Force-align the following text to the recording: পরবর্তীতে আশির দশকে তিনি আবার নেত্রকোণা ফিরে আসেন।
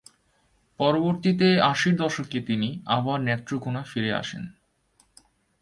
পরবর্তীতে 0.79 1.47
আশির 1.71 1.95
দশকে 1.95 2.39
তিনি 2.41 2.69
আবার 2.87 3.17
নেত্রকোণা 3.21 3.81
ফিরে 3.83 4.11
আসেন। 4.13 4.43